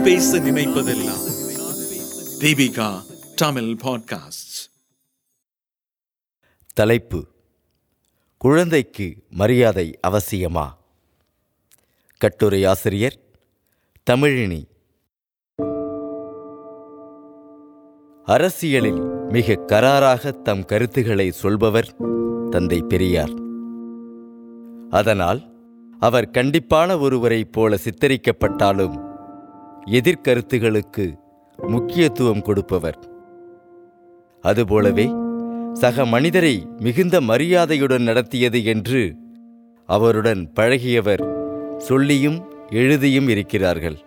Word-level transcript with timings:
நான் 0.00 0.08
பேச 0.08 0.38
நினைப்பதெல்லாம். 0.38 1.30
தீபிகா 2.38 3.00
தமிழ் 3.36 3.62
பாட்காஸ்ட் 3.62 4.70
தலைப்பு 6.74 7.26
குழந்தைக்கு 8.38 9.14
மரியாதை 9.30 9.98
அவசியமா? 10.06 10.68
கட்டுரை 12.18 12.64
ஆசிரியர் 12.64 13.18
தமிழினி. 14.10 14.64
அரசியலில் 18.24 19.00
மிக 19.28 19.52
கராராக 19.52 20.42
தம் 20.42 20.64
கருத்துக்களை 20.64 21.30
சொல்பவர் 21.30 21.96
தந்தை 22.50 22.82
பெரியார். 22.82 23.32
அதனால் 24.90 25.54
அவர் 25.98 26.30
கண்டிப்பான 26.30 27.00
ஒருவரைப் 27.00 27.52
போல 27.52 27.78
சித்தரிக்கப்பட்டாலும் 27.84 29.08
எதிர்கருத்துகளுக்கு 29.86 31.18
முக்கியத்துவம் 31.58 32.42
கொடுப்பவர். 32.42 32.98
அதுபோலவே 34.42 35.12
சக 35.72 36.04
மனிதரை 36.06 36.66
மிகுந்த 36.78 37.20
மரியாதையுடன் 37.20 38.02
நடத்தியது 38.02 38.64
என்று 38.64 39.16
அவருடன் 39.86 40.52
பழகியவர் 40.54 41.22
சொல்லியும் 41.76 42.42
எழுதியும் 42.70 43.28
இருக்கிறார்கள். 43.28 43.98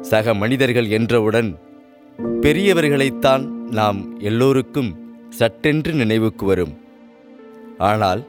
சக 0.00 0.34
மனிதர்கள் 0.34 0.88
என்றவுடன் 0.88 1.56
பெரியவர்களைத்தான் 2.18 3.44
நாம் 3.70 4.18
எல்லோருக்கும் 4.18 4.90
சட்டென்று 5.28 5.92
நினைவுக்கு 5.92 6.46
வரும். 6.46 6.74
ஆனால் 7.78 8.28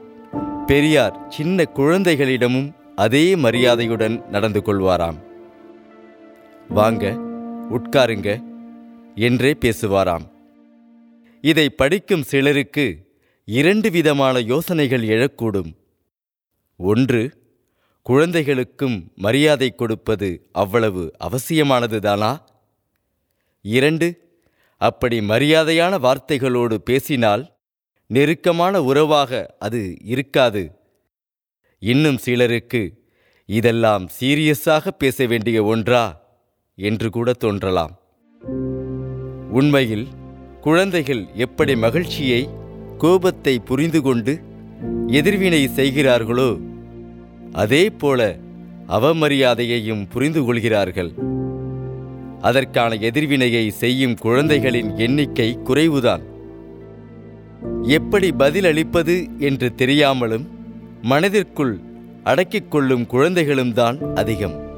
பெரியார் 0.66 1.28
சின்ன 1.28 1.64
குழந்தைகளிடமும் 1.74 2.70
அதே 2.96 3.34
மரியாதையுடன் 3.36 4.28
நடந்து 4.30 4.62
கொள்வாராம். 4.66 5.18
வாங்க 6.68 7.10
உட்காருங்க 7.70 8.42
என்றே 9.14 9.52
பேசுவாராம். 9.52 10.30
இதை 11.40 11.70
படிக்கும் 11.70 12.22
சிலருக்கு 12.22 13.12
இரண்டு 13.44 13.90
விதமான 13.90 14.38
யோசனைகள் 14.38 15.02
எழக்கூடும். 15.02 15.74
ஒன்று 16.76 17.40
குழந்தைகளுக்கும் 18.02 19.12
மரியாதை 19.14 19.74
கொடுப்பது 19.74 20.48
அவ்வளவு 20.52 21.12
அவசியமானதுதானா? 21.20 22.38
இரண்டு 23.62 24.38
அப்படி 24.76 25.20
மரியாதையான 25.20 25.98
வார்த்தைகளோடு 25.98 26.74
பேசினால் 26.74 27.56
நெருக்கமான 28.06 28.82
உறவாக 28.82 29.56
அது 29.58 29.96
இருக்காது. 30.02 30.72
இன்னும் 31.78 32.18
சிலருக்கு 32.18 33.10
இதெல்லாம் 33.46 34.08
சீரியஸாக 34.20 34.88
பேச 34.88 35.26
வேண்டிய 35.26 35.64
ஒன்றா? 35.64 36.21
என்று 36.74 37.10
கூட 37.10 37.32
தோன்றலாம். 37.32 37.92
உண்மையில் 39.50 40.08
குழந்தைகள் 40.60 41.26
எப்படி 41.34 41.76
மகிழ்ச்சியை 41.76 42.48
கோபத்தை 42.98 43.58
புரிந்து 43.58 44.02
கொண்டு 44.02 44.40
எதிர்வினை 45.06 45.68
செய்கிறார்களோ 45.68 46.58
அதே 47.52 47.90
போல 47.90 48.36
அவமரியாதையையும் 48.88 50.08
புரிந்து 50.08 50.44
கொள்கிறார்கள். 50.44 51.12
அதற்கான 52.40 52.94
எதிர்வினையை 52.94 53.70
செய்யும் 53.70 54.14
குழந்தைகளின் 54.14 54.96
எண்ணிக்கை 54.96 55.58
குறைவுதான். 55.64 56.22
எப்படி 57.82 58.30
பதிலளிப்பது 58.30 59.38
என்று 59.38 59.74
தெரியாமலும் 59.74 60.48
மனதிற்குள் 61.02 61.80
அடக்கிக் 62.22 62.70
கொள்ளும் 62.70 63.06
குழந்தைகளும் 63.06 63.72
தான் 63.72 64.14
அதிகம். 64.14 64.71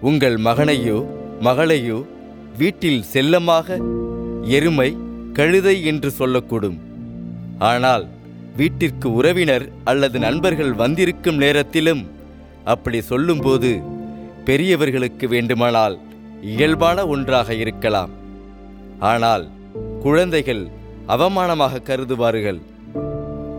உங்கள் 0.00 0.36
மகனையோ 0.36 1.06
மகளையோ 1.40 2.04
வீட்டில் 2.56 3.02
செல்லமாக 3.02 3.78
எருமை 4.42 4.96
கழுதை 5.32 5.84
என்று 5.84 6.12
சொல்லக்கூடும். 6.18 6.78
ஆனால் 7.58 8.08
வீட்டிற்கு 8.56 9.12
உறவினர் 9.12 9.68
அல்லது 9.84 10.18
நண்பர்கள் 10.18 10.72
வந்திருக்கும் 10.72 11.36
நேரத்திலும் 11.36 12.06
அப்படி 12.64 13.00
சொல்லும்போது 13.00 13.80
பெரியவர்களுக்கு 14.44 15.28
வேண்டுமானால் 15.28 15.98
இயல்பான 16.42 17.06
ஒன்றாக 17.06 17.54
இருக்கலாம். 17.54 18.10
ஆனால் 18.98 19.48
குழந்தைகள் 20.02 20.68
அவமானமாக 21.06 21.82
கருதுவார்கள். 21.82 22.60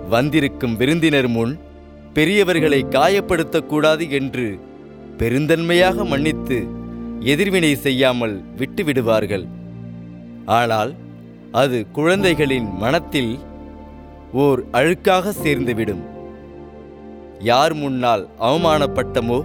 வந்திருக்கும் 0.09 0.75
விருந்தினர் 0.75 1.27
முன் 1.27 1.59
பெரியவர்களை 2.13 2.85
காயப்படுத்தக்கூடாது 2.91 4.09
என்று 4.09 4.59
பெருந்தன்மையாக 5.19 6.05
மன்னித்து 6.05 6.57
எதிர்வினை 7.33 7.71
செய்யாமல் 7.85 8.35
விட்டுவிடுவார்கள். 8.59 9.45
ஆனால் 10.57 10.91
அது 11.61 11.77
குழந்தைகளின் 11.91 12.67
மனத்தில் 12.83 13.31
ஓர் 14.43 14.59
அழுக்காக 14.71 15.33
சேர்ந்துவிடும். 15.43 16.03
யார் 17.51 17.73
முன்னால் 17.73 18.23
அவமானப்பட்டமோ 18.39 19.39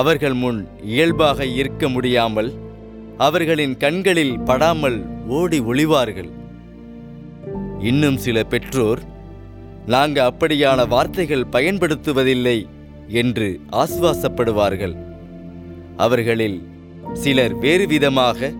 அவர்கள் 0.00 0.36
முன் 0.42 0.58
இயல்பாக 0.94 1.46
இருக்க 1.60 1.84
முடியாமல் 1.88 2.50
அவர்களின் 3.26 3.76
கண்களில் 3.76 4.36
படாமல் 4.40 4.98
ஓடி 5.38 5.58
ஒளிவார்கள். 5.60 6.30
இன்னும் 7.90 8.16
சில 8.16 8.44
பெற்றோர் 8.52 9.00
நாங்கள் 9.86 10.28
அப்படியான 10.30 10.80
வார்த்தைகள் 10.88 11.50
பயன்படுத்துவதில்லை 11.54 12.58
என்று 13.12 13.48
ஆசுவாசப்படுவார்கள். 13.82 14.94
அவர்களில் 15.96 16.58
சிலர் 17.12 17.54
வேறு 17.58 17.86
விதமாக 17.86 18.50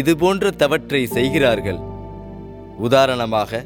இதுபோன்ற 0.00 0.50
தவற்றை 0.50 1.06
செய்கிறார்கள். 1.06 1.80
உதாரணமாக 2.78 3.62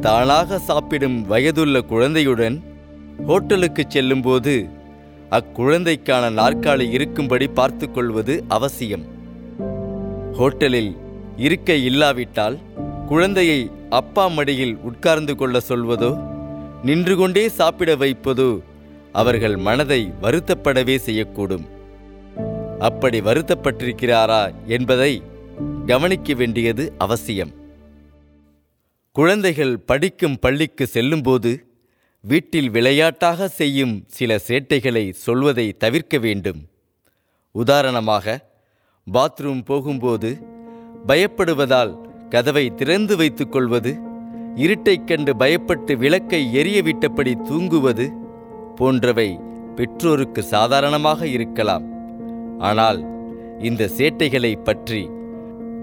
தானாக 0.00 0.58
சாப்பிடும் 0.58 1.18
வயதுள்ள 1.26 1.80
குழந்தையுடன் 1.80 2.56
ஹோட்டலுக்கு 3.26 3.84
செல்லும்போது 3.88 4.54
அக்குழந்தைக்கான 5.38 6.24
நாற்காலி 6.30 6.86
இருக்கும்படி 6.90 7.46
பார்த்து 7.58 7.90
கொள்வது 7.90 8.44
அவசியம். 8.48 9.04
ஹோட்டலில் 10.38 10.92
இருக்க 11.38 11.74
இல்லாவிட்டால் 11.74 12.56
குழந்தையை 13.08 13.60
அப்பா 13.90 14.24
மடியில் 14.28 14.74
உட்கார்ந்து 14.88 15.34
கொள்ள 15.36 15.60
சொல்வதோ 15.68 16.10
நின்று 16.82 17.16
கொண்டே 17.16 17.48
சாப்பிட 17.48 17.94
வைப்பதோ 17.96 18.50
அவர்கள் 19.12 19.56
மனதை 19.56 20.12
வருத்தப்படவே 20.22 20.96
செய்யக்கூடும். 21.06 21.66
அப்படி 22.78 23.20
வருத்தப்பட்டிருக்கிறாரா 23.20 24.52
என்பதை 24.66 25.22
கவனிக்க 25.86 26.34
வேண்டியது 26.34 26.92
அவசியம். 26.98 27.50
குழந்தைகள் 29.12 29.78
படிக்கும் 29.78 30.38
பள்ளிக்கு 30.38 30.86
செல்லும்போது 30.86 31.66
வீட்டில் 32.20 32.70
விளையாட்டாக 32.70 33.48
செய்யும் 33.48 34.04
சில 34.06 34.40
சேட்டைகளை 34.48 35.12
சொல்வதை 35.12 35.76
தவிர்க்க 35.76 36.18
வேண்டும். 36.18 36.68
உதாரணமாக 37.50 38.48
பாத்ரூம் 39.12 39.64
போகும்போது 39.64 40.38
பயப்படுவதால் 41.06 41.96
கதவை 42.28 42.74
திறந்து 42.74 43.16
வைத்துக்கொள்வது 43.16 43.98
இருட்டைக் 44.56 45.06
கண்டு 45.06 45.34
பயப்பட்டு 45.34 45.96
விளக்கை 45.96 46.54
எரிய 46.54 46.82
விட்டபடி 46.82 47.42
தூங்குவது 47.42 48.19
போன்றவை 48.80 49.30
பெற்றோருக்கு 49.78 50.40
சாதாரணமாக 50.54 51.26
இருக்கலாம். 51.36 51.86
ஆனால் 52.68 53.00
இந்த 53.68 53.88
சேட்டைகளை 53.96 54.52
பற்றி 54.68 55.02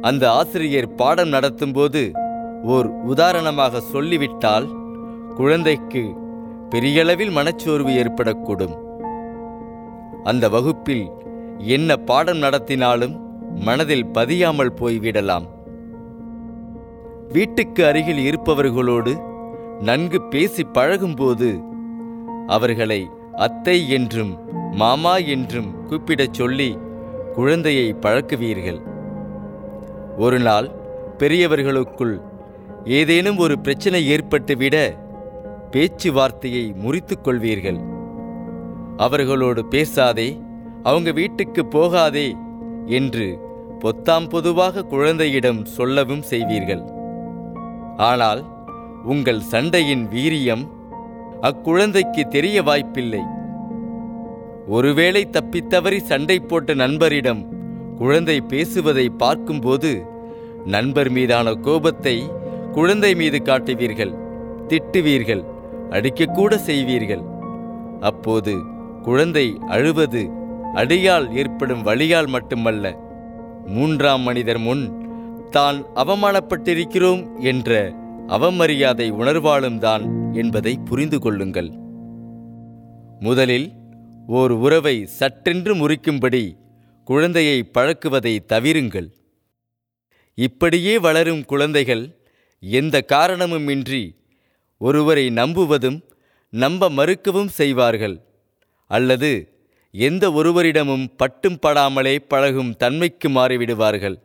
அந்த 0.09 0.24
ஆசிரியர் 0.40 0.90
பாடம் 0.99 1.32
நடத்தும்போது 1.35 2.02
ஓர் 2.73 2.88
உதாரணமாக 3.11 3.82
சொல்லிவிட்டால் 3.94 4.67
குழந்தைக்கு 5.40 6.03
பெரியளவில் 6.72 7.34
மனச்சோர்வு 7.38 7.91
ஏற்படக்கூடும். 8.02 8.76
அந்த 10.29 10.46
வகுப்பில் 10.55 11.05
என்ன 11.76 11.97
பாடம் 12.09 12.41
நடத்தினாலும் 12.46 13.16
மனதில் 13.67 14.08
பதியாமல் 14.17 14.78
போய்விடலாம். 14.79 15.46
வீட்டுக்கு 17.35 17.82
அருகில் 17.85 18.22
இருப்பவர்களோடு 18.28 19.14
நன்கு 19.88 20.20
பேசி 20.34 20.64
பழகும்போது 20.78 21.50
அவர்களை 22.47 23.02
அத்தை 23.46 23.78
என்றும் 23.90 24.34
மாமா 24.72 25.16
என்றும் 25.34 25.70
கூப்பிடச் 25.88 26.34
சொல்லி 26.34 26.70
குழந்தையை 27.35 27.88
பழக்குவீர்கள். 28.02 28.79
ஒரு 30.17 30.40
நாள் 30.40 30.67
பெரியவர்களுக்குள் 31.17 32.16
ஏதேனும் 32.99 33.38
ஒரு 33.38 33.55
பிரச்சனை 33.59 34.02
ஏற்பட்டுவிட 34.16 34.76
பேச்சுவார்த்தையை 35.72 36.66
முறித்துக் 36.84 37.23
கொள்வீர்கள். 37.26 37.79
அவர்களோடு 38.97 39.61
பேசாதே 39.66 40.29
அவங்க 40.84 41.09
வீட்டுக்கு 41.11 41.61
போகாதே 41.66 42.28
என்று 43.00 43.28
பொத்தாம் 43.79 44.28
பொதுவாக 44.29 44.85
குழந்தையிடம் 44.85 45.61
சொல்லவும் 45.66 46.23
செய்வீர்கள். 46.29 46.84
ஆனால் 48.09 48.41
உங்கள் 49.03 49.41
சண்டையின் 49.52 50.05
வீரியம் 50.08 50.64
அக்குழந்தைக்கு 51.41 52.23
தெரிய 52.28 52.57
வாய்ப்பில்லை. 52.63 53.23
ஒருவேளை 54.67 55.22
தப்பித்தவறி 55.35 55.99
சண்டை 56.01 56.39
போட்ட 56.39 56.73
நண்பரிடம் 56.73 57.41
குழந்தை 57.97 58.37
பேசுவதை 58.41 59.05
பார்க்கும்போது 59.09 59.91
நண்பர் 60.66 61.09
மீதான 61.09 61.53
கோபத்தை 61.53 62.16
குழந்தை 62.73 63.16
மீது 63.16 63.37
காட்டுவீர்கள் 63.41 64.13
திட்டுவீர்கள் 64.67 65.43
அடிக்கக்கூட 65.89 66.55
செய்வீர்கள். 66.69 67.23
அப்போது 67.99 68.53
குழந்தை 69.03 69.47
அழுவது 69.75 70.23
அடியால் 70.73 71.28
ஏற்படும் 71.33 71.83
வழியால் 71.83 72.28
மட்டுமல்ல 72.28 72.85
மூன்றாம் 73.75 74.22
மனிதர் 74.22 74.57
முன் 74.57 74.83
தான் 75.49 75.78
அவமானப்பட்டிருக்கிறோம் 75.95 77.23
என்ற 77.40 77.93
அவமரியாதை 78.28 79.07
உணர்வாலும் 79.22 79.78
தான் 79.78 80.03
என்பதை 80.34 80.79
புரிந்து 80.85 81.20
கொள்ளுங்கள். 81.20 81.70
முதலில் 83.20 83.72
ஓர் 84.28 84.52
உறவை 84.52 85.09
சற்றென்று 85.20 85.76
முறிக்கும்படி 85.76 86.58
குழந்தையை 87.03 87.70
பழக்குவதை 87.74 88.40
தவிருங்கள். 88.47 89.12
இப்படியே 90.34 91.00
வளரும் 91.00 91.46
குழந்தைகள் 91.46 92.18
எந்த 92.59 93.06
காரணமுமின்றி 93.08 94.16
ஒருவரை 94.78 95.29
நம்புவதும் 95.29 96.02
நம்ப 96.50 96.90
மறுக்கவும் 96.90 97.47
செய்வார்கள். 97.47 98.22
அல்லது 98.88 99.62
எந்த 99.91 100.29
ஒருவரிடமும் 100.29 101.08
பட்டும் 101.18 101.58
படாமலே 101.62 102.16
பழகும் 102.16 102.76
தன்மைக்கு 102.76 103.29
மாறிவிடுவார்கள். 103.29 104.22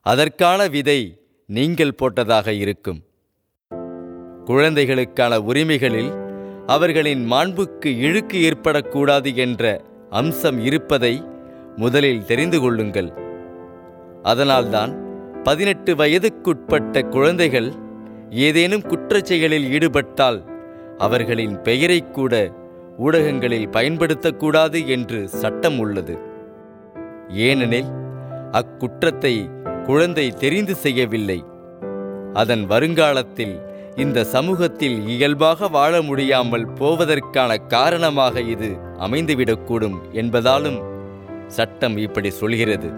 அதற்கான 0.00 0.66
விதை 0.66 1.20
நீங்கள் 1.46 1.94
போட்டதாக 1.98 2.46
இருக்கும். 2.46 3.05
குழந்தைகளுக்கான 4.46 5.38
உரிமைகளில் 5.40 6.12
அவர்களின் 6.66 7.22
மாண்புக்கு 7.32 7.90
இழுக்கு 7.98 8.36
ஏற்படக்கூடாது 8.50 9.30
என்ற 9.36 9.80
அம்சம் 10.10 10.58
இருப்பதை 10.64 11.14
முதலில் 11.76 12.24
தெரிந்து 12.24 12.60
கொள்ளுங்கள். 12.60 13.10
அதனால்தான் 14.22 14.92
பதினெட்டு 15.42 15.94
வயதுக்குட்பட்ட 15.94 17.02
குழந்தைகள் 17.08 17.72
ஏதேனும் 18.30 18.82
குற்றச் 18.82 19.28
செயலில் 19.30 19.66
ஈடுபட்டால் 19.72 20.38
அவர்களின் 20.98 21.62
பெயரை 21.62 21.98
கூட 22.10 22.34
ஊடகங்களில் 22.98 23.68
பயன்படுத்தக்கூடாது 23.68 24.86
என்று 24.86 25.28
சட்டம் 25.28 25.78
உள்ளது. 25.78 26.14
ஏனெனில் 27.28 27.90
அக்குற்றத்தை 28.52 29.34
குழந்தை 29.84 30.26
தெரிந்து 30.30 30.74
செய்யவில்லை. 30.74 31.44
அதன் 32.32 32.66
வருங்காலத்தில் 32.66 33.56
இந்த 33.96 34.24
சமூகத்தில் 34.24 35.08
இயல்பாக 35.08 35.68
வாழ 35.68 36.02
முடியாமல் 36.02 36.66
போவதற்கான 36.68 37.56
காரணமாக 37.66 38.40
இது 38.40 38.76
அமைந்துவிடக்கூடும் 38.98 39.96
என்பதாலும் 40.12 40.78
சட்டம் 41.46 41.96
இப்படி 41.96 42.30
சொல்கிறது. 42.30 42.88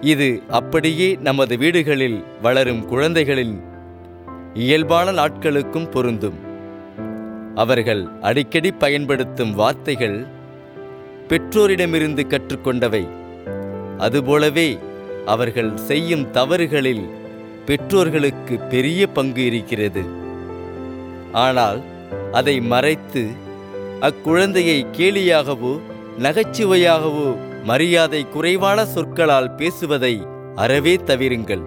இது 0.00 0.42
அப்படியே 0.48 1.16
நமது 1.16 1.58
வீடுகளில் 1.58 2.24
வளரும் 2.42 2.84
குழந்தைகளின் 2.84 3.60
இயல்பான 4.54 5.12
நாட்களுக்கும் 5.12 5.90
பொருந்தும். 5.90 6.38
அவர்கள் 7.54 8.08
அடிக்கடி 8.20 8.72
பயன்படுத்தும் 8.72 9.54
வார்த்தைகள் 9.54 10.26
பெற்றோரிடமிருந்து 11.28 12.22
கற்றுக்கொண்டவை. 12.26 13.04
அதுபோலவே 13.98 14.78
அவர்கள் 15.24 15.76
செய்யும் 15.76 16.30
தவறுகளில் 16.30 17.15
பெற்றோர்களுக்கு 17.66 18.58
பெரிய 18.58 19.06
பங்கு 19.06 19.44
இருக்கிறது. 19.44 20.02
ஆனால் 21.32 21.82
அதை 22.32 22.60
மறைத்து 22.60 23.22
அக்குழந்தையை 24.00 24.86
கேலியாகவோ 24.92 25.80
நகைச்சுவையாகவோ 26.18 27.36
மரியாதை 27.64 28.28
குறைவான 28.28 28.86
சொற்களால் 28.86 29.54
பேசுவதை 29.54 30.26
அறவே 30.54 30.94
தவிருங்கள். 30.96 31.64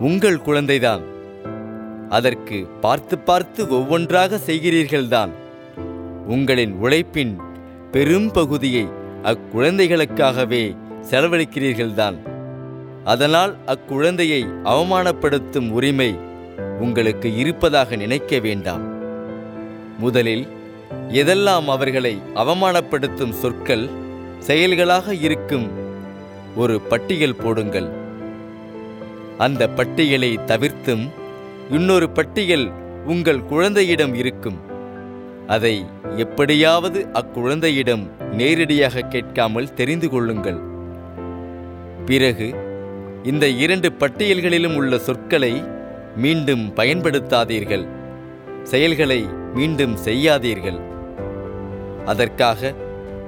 உங்கள் 0.00 0.40
குழந்தைதான். 0.46 1.04
அதற்கு 2.08 2.66
பார்த்து 2.80 3.18
பார்த்து 3.18 3.68
ஒவ்வொன்றாக 3.68 4.40
செய்கிறீர்கள்தான். 4.46 5.32
உங்களின் 6.26 6.72
உழைப்பின் 6.72 7.34
பெரும் 7.90 8.30
பகுதியை 8.30 8.86
அக்குழந்தைகளுக்காகவே 9.22 10.76
செலவழிக்கிறீர்கள்தான். 11.10 12.16
அதனால் 13.04 13.56
அக்குழந்தையை 13.66 14.46
அவமானப்படுத்தும் 14.64 15.70
உரிமை 15.70 16.16
உங்களுக்கு 16.80 17.36
இருப்பதாக 17.36 17.96
நினைக்க 17.96 18.38
வேண்டாம். 18.38 18.82
முதலில் 19.98 20.48
எதெல்லாம் 21.08 21.64
அவர்களை 21.64 22.22
அவமானப்படுத்தும் 22.34 23.30
சொற்கள் 23.30 23.88
செயல்களாக 24.38 25.14
இருக்கும் 25.14 25.70
ஒரு 26.56 26.80
பட்டியல் 26.80 27.36
போடுங்கள். 27.36 27.88
அந்த 29.38 29.68
பட்டியலை 29.68 30.38
தவிர்த்தும் 30.46 31.10
இன்னொரு 31.70 32.10
பட்டியல் 32.10 32.72
உங்கள் 33.06 33.44
குழந்தையிடம் 33.44 34.14
இருக்கும். 34.14 34.58
அதை 35.46 35.84
எப்படியாவது 36.16 37.06
அக்குழந்தையிடம் 37.12 38.10
நேரடியாக 38.32 39.00
கேட்காமல் 39.00 39.74
தெரிந்து 39.74 40.10
கொள்ளுங்கள். 40.10 40.60
பிறகு 42.04 42.63
இந்த 43.24 43.48
இரண்டு 43.48 43.92
பட்டியல்களிலும் 43.92 44.74
உள்ள 44.74 44.98
சொற்களை 44.98 45.64
மீண்டும் 46.16 46.72
பயன்படுத்தாதீர்கள். 46.76 47.88
செயல்களை 48.62 49.28
மீண்டும் 49.54 49.96
செய்யாதீர்கள். 50.04 50.80
அதற்காக 52.04 52.74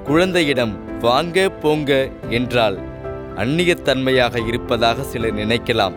குழந்தையிடம் 0.03 0.99
வாங்க 0.99 1.49
போங்க 1.49 2.09
என்றால் 2.29 2.77
அந்நியத்தன்மையாக 3.35 4.47
இருப்பதாக 4.47 5.03
சிலர் 5.03 5.35
நினைக்கலாம். 5.35 5.93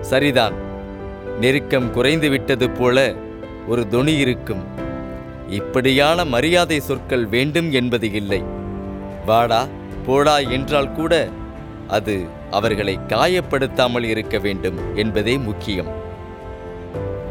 சரிதான். 0.00 0.52
நெருக்கம் 1.40 1.90
குறைந்து 1.90 2.30
விட்டது 2.30 2.70
போல 2.70 3.14
ஒரு 3.66 3.88
தொனி 3.88 4.16
இருக்கும். 4.16 4.64
இப்படியான 5.48 6.24
மரியாதை 6.24 6.80
சொற்கள் 6.80 7.26
வேண்டும் 7.26 7.72
என்பது 7.72 8.12
இல்லை. 8.12 8.42
வாடா 9.26 9.66
போடா 10.06 10.38
என்றால் 10.38 10.92
கூட 10.92 11.28
அது 11.88 12.24
அவர்களை 12.50 12.98
காயப்படுத்தாமல் 13.08 14.02
இருக்க 14.02 14.38
வேண்டும் 14.38 14.78
என்பதே 14.94 15.38
முக்கியம். 15.38 15.86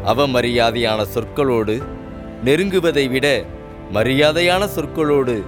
அவமரியாதையான 0.06 1.04
சொற்களோடு 1.14 1.82
நெருங்குவதை 2.44 3.10
விட 3.10 3.44
மரியாதையான 3.92 4.66
சொற்களோடு 4.66 5.42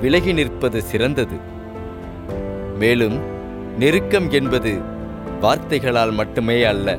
விலகி 0.00 0.32
நிற்பது 0.32 0.82
சிறந்தது. 0.82 1.36
மேலும் 2.78 3.20
நெருக்கம் 3.78 4.30
என்பது 4.30 4.80
வார்த்தைகளால் 5.40 6.10
மட்டுமே 6.10 6.62
அல்ல. 6.62 6.98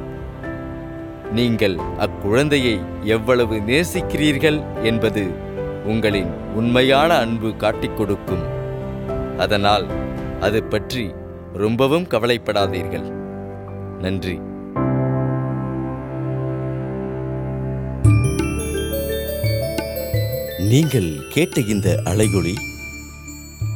நீங்கள் 1.32 1.76
அக்குழந்தையை 1.76 2.80
எவ்வளவு 3.04 3.56
நேசிக்கிறீர்கள் 3.56 4.64
என்பது 4.84 5.28
உங்களின் 5.86 6.32
உண்மையான 6.56 7.18
அன்பு 7.18 7.56
காட்டிக் 7.56 7.98
கொடுக்கும். 7.98 8.46
அதனால் 9.38 9.86
அது 10.40 10.64
பற்றி 10.64 11.14
ரொம்பவும் 11.54 12.08
கவலைப்படாதீர்கள். 12.08 13.10
நன்றி. 14.00 14.40
நீங்கள் 20.60 21.28
கேட்ட 21.30 21.62
இந்த 21.62 22.02
அலையொளி 22.06 22.54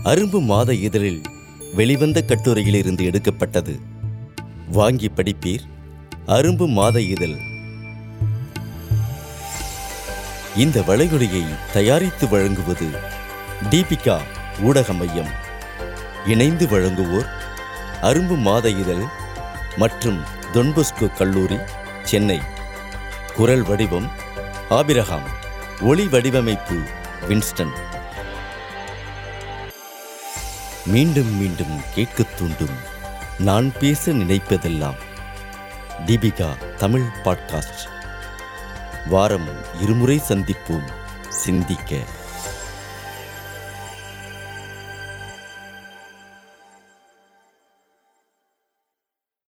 அரும்பு 0.04 0.42
மாத 0.42 0.74
இதழில் 0.74 1.22
வெளிவந்த 1.76 2.24
கட்டுரையிலிருந்து 2.28 3.04
எடுக்கப்பட்டது. 3.04 3.80
வாங்கி 4.72 5.12
படிப்பீர். 5.16 5.62
அரும்பு 6.28 6.68
மாத 6.68 7.02
இதழ். 7.02 7.36
இந்த 10.58 10.80
வளைகுடையை 10.80 11.44
தயாரித்து 11.74 12.30
வழங்குவது 12.30 12.88
தீபிகா 13.70 14.18
ஊடக 14.62 14.94
மையம். 14.94 15.40
இணைந்து 16.26 16.68
வழங்குவோர் 16.68 17.40
அரும்பு 18.02 18.38
மாத 18.38 18.70
இதழ் 18.70 19.04
மற்றும் 19.76 20.24
தொன்பொஸ்கோ 20.54 21.16
கல்லூரி 21.16 21.58
சென்னை. 22.04 22.42
குரல் 23.36 23.62
வடிவம் 23.62 24.12
ஆபிரகாம். 24.70 25.24
ஒளி 25.82 26.08
வடிவமைப்பு 26.08 26.84
வின்ஸ்டன். 27.28 27.72
மீண்டும் 30.86 31.38
மீண்டும் 31.38 31.82
கேட்கத் 31.94 32.38
தூண்டும் 32.38 32.76
நான் 33.38 33.74
பேச 33.80 34.12
நினைப்பதெல்லாம். 34.12 34.98
தீபிகா 36.06 36.76
தமிழ் 36.76 37.06
பாட்காஸ்ட். 37.24 37.90
வாரம் 39.06 39.50
இருமுறை 39.82 40.22
சந்திப்போம். 40.28 40.92
சிந்திக்க. 41.30 41.96